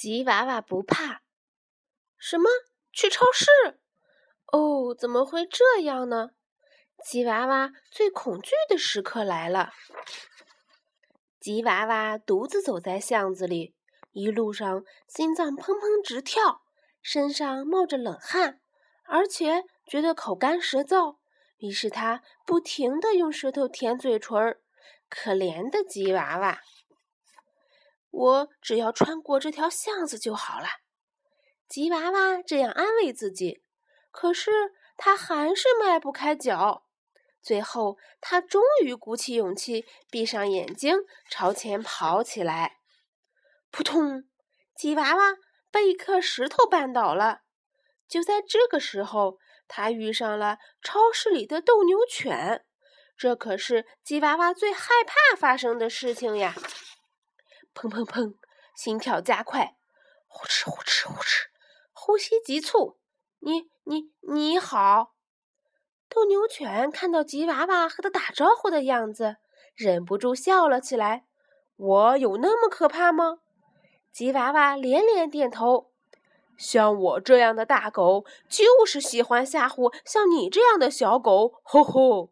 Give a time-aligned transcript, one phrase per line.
[0.00, 1.20] 吉娃娃不怕。
[2.16, 2.48] 什么？
[2.90, 3.50] 去超市？
[4.46, 6.30] 哦，怎么会这样呢？
[7.04, 9.74] 吉娃娃最恐惧的时刻来了。
[11.38, 13.74] 吉娃娃独自走在巷子里，
[14.12, 16.62] 一路上心脏砰砰直跳，
[17.02, 18.58] 身上冒着冷汗，
[19.04, 21.18] 而且觉得口干舌燥。
[21.58, 24.62] 于是他不停地用舌头舔嘴唇儿。
[25.10, 26.62] 可怜的吉娃娃，
[28.10, 30.66] 我只要穿过这条巷子就好了。
[31.68, 33.62] 吉娃娃这样安慰自己。
[34.10, 34.50] 可是
[34.96, 36.84] 他还是迈不开脚。
[37.40, 40.96] 最后，他终于鼓起勇气，闭上眼睛，
[41.30, 42.78] 朝前跑起来。
[43.70, 44.24] 扑通！
[44.74, 45.36] 吉娃娃
[45.70, 47.42] 被一颗石头绊倒了。
[48.08, 49.38] 就在这个时候，
[49.68, 52.66] 他遇上了超市里的斗牛犬。
[53.16, 56.54] 这可是吉娃娃最害怕发生的事情呀！
[57.74, 58.34] 砰砰砰，
[58.74, 59.76] 心跳加快，
[60.26, 61.46] 呼哧呼哧呼哧，
[61.92, 62.98] 呼吸急促。
[63.40, 65.14] 你你你好，
[66.08, 69.36] 斗牛犬看到吉娃娃和他打招呼的样子，
[69.74, 71.24] 忍不住笑了起来。
[71.76, 73.38] 我有那么可怕吗？
[74.12, 75.90] 吉娃娃连连点头。
[76.58, 81.54] 像我这样的大狗，就是喜欢吓唬像你这样的小狗。
[81.62, 82.30] 吼吼。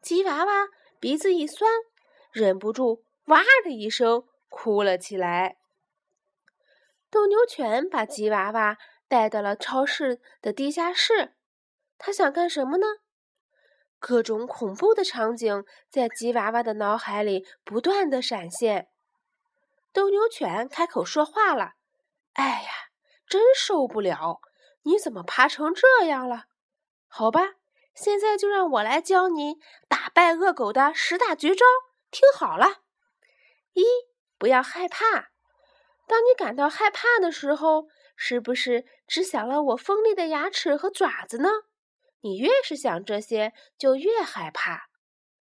[0.00, 0.68] 吉娃娃
[1.00, 1.68] 鼻子一酸，
[2.30, 4.27] 忍不住“哇”的一声
[4.60, 5.56] 哭了起来。
[7.08, 11.36] 斗牛犬把吉娃娃带到了超市的地下室，
[11.96, 12.86] 他想干什么呢？
[14.00, 18.88] 各种恐怖的场景在吉娃娃的脑海里不断的闪现。
[19.92, 21.74] 斗牛犬开口说话了
[22.34, 22.70] ：“哎呀，
[23.28, 24.40] 真受不了！
[24.82, 26.46] 你怎么爬成这样了？
[27.06, 27.54] 好吧。”
[27.94, 29.54] 现在就让我来教你
[29.88, 31.64] 打败恶狗的十大绝招，
[32.10, 32.82] 听好了：
[33.72, 33.84] 一，
[34.38, 35.30] 不要害怕。
[36.06, 41.48] 当你感到害怕的时候，是不是只想了我锋利的牙齿和爪子呢？
[42.20, 44.88] 你越是想这些，就越害怕。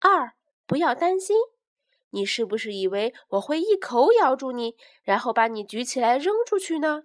[0.00, 0.32] 二，
[0.66, 1.36] 不要担心。
[2.10, 7.04] 你是不是以为我会一口咬住你，然后把你举起来扔出去呢？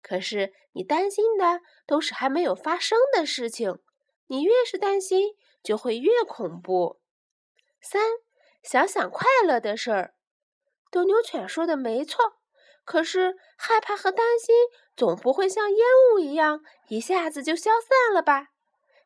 [0.00, 3.78] 可是你担心的都是还没有发生的事情。
[4.28, 7.00] 你越是担心，就会越恐怖。
[7.80, 8.02] 三，
[8.62, 10.14] 想想快乐的事儿。
[10.90, 12.34] 斗牛犬说的没错，
[12.84, 14.54] 可是害怕和担心
[14.96, 15.78] 总不会像烟
[16.12, 18.48] 雾一样一下子就消散了吧？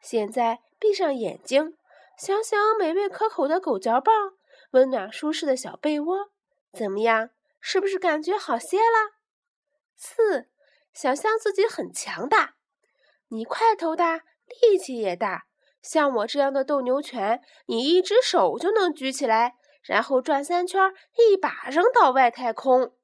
[0.00, 1.76] 现在闭上眼睛，
[2.16, 4.34] 想想美味可口的狗嚼棒，
[4.70, 6.30] 温暖舒适的小被窝，
[6.72, 7.30] 怎么样？
[7.60, 9.16] 是不是感觉好些了？
[9.96, 10.48] 四，
[10.92, 12.54] 想象自己很强大，
[13.28, 14.22] 你块头大。
[14.62, 15.44] 力气也大，
[15.82, 22.94] 像我这样的斗牛犬，你一只手就能举起来，然后转三圈，一把扔到外太空。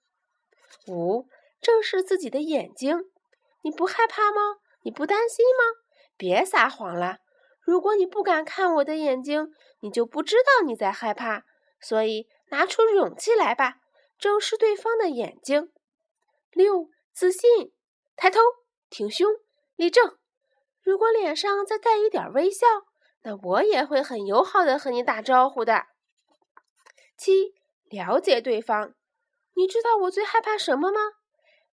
[0.88, 1.28] 五，
[1.60, 3.10] 正视自己的眼睛，
[3.62, 4.58] 你不害怕吗？
[4.82, 5.80] 你不担心吗？
[6.16, 7.18] 别撒谎了！
[7.60, 11.44] 如果你不敢看我的眼睛，你就不知道你在害怕。
[11.80, 13.76] 所以拿出勇气来吧，
[14.18, 15.72] 正视对方的眼睛。
[16.52, 17.72] 六，自信，
[18.16, 18.40] 抬头，
[18.90, 19.28] 挺胸，
[19.76, 20.18] 立正。
[20.82, 22.66] 如果脸上再带一点微笑，
[23.22, 25.86] 那我也会很友好的和你打招呼的。
[27.16, 27.54] 七，
[27.88, 28.94] 了解对方。
[29.54, 31.00] 你知道我最害怕什么吗？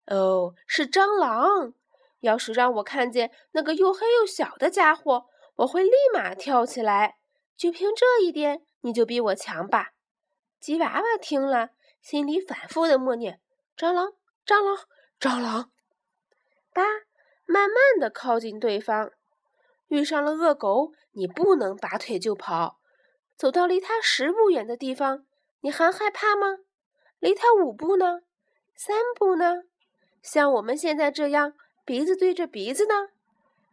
[0.06, 1.74] 哦，是蟑螂。
[2.20, 5.26] 要是让我看见那个又黑又小的家伙，
[5.56, 7.16] 我会立马跳起来。
[7.56, 9.92] 就凭这一点，你就比我强吧？
[10.60, 11.70] 吉娃娃听了，
[12.00, 13.40] 心里反复的默念：
[13.76, 14.12] 蟑螂，
[14.46, 14.84] 蟑螂，
[15.20, 15.70] 蟑螂。
[16.72, 16.82] 八。
[17.44, 19.10] 慢慢的靠近对方，
[19.88, 22.78] 遇上了恶狗，你不能拔腿就跑，
[23.36, 25.26] 走到离它十步远的地方，
[25.62, 26.58] 你还害怕吗？
[27.18, 28.20] 离它五步呢？
[28.76, 29.62] 三步呢？
[30.22, 33.08] 像我们现在这样鼻子对着鼻子呢？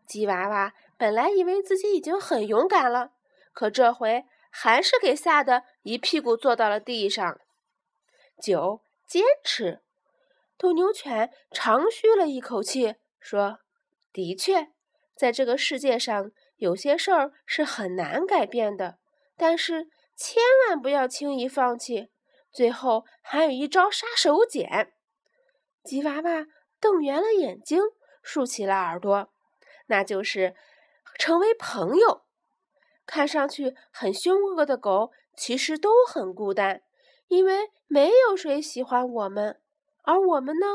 [0.07, 3.11] 吉娃娃本来以为自己已经很勇敢了，
[3.53, 7.39] 可这回还是给吓得一屁股坐到了地上。
[8.41, 9.81] 九，坚持。
[10.57, 13.59] 斗牛犬长吁了一口气，说。
[14.11, 14.71] 的确，
[15.15, 18.97] 在这个世界上，有些事儿是很难改变的。
[19.37, 19.87] 但是
[20.19, 22.09] 千万不要轻易放弃。
[22.51, 24.91] 最后还有一招杀手锏。
[25.81, 26.45] 吉娃娃
[26.81, 27.81] 瞪圆了眼睛，
[28.21, 29.31] 竖起了耳朵，
[29.87, 30.55] 那就是
[31.17, 32.23] 成为朋友。
[33.05, 36.81] 看上去很凶恶的狗，其实都很孤单，
[37.29, 39.61] 因为没有谁喜欢我们，
[40.03, 40.65] 而我们呢？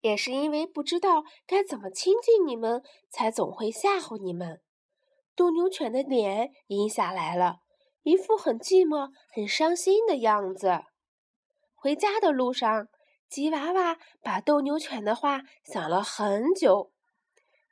[0.00, 4.60] 也是因为不知道该怎么亲近你们，才总会吓唬你们。
[5.36, 7.60] 斗牛犬的脸阴下来了，
[8.02, 10.82] 一副很寂寞、很伤心的样子。
[11.74, 12.88] 回家的路上，
[13.28, 16.92] 吉娃娃把斗牛犬的话想了很久。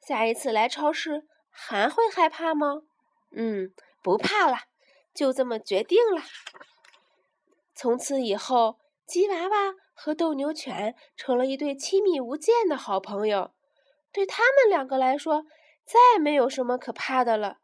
[0.06, 2.82] 下一次来超市还会害怕吗？
[3.36, 3.72] 嗯，
[4.02, 4.56] 不怕了，
[5.14, 6.22] 就这么决定了。
[7.74, 13.52] 从此以后，吉娃娃和斗牛犬成了一对亲密无间的好朋友。
[14.12, 15.44] 对他们两个来说，
[15.84, 17.58] 再没有什么可怕的了。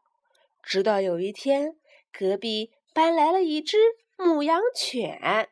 [0.61, 1.75] 直到有一天，
[2.17, 3.77] 隔壁搬来了一只
[4.15, 5.49] 牧羊犬。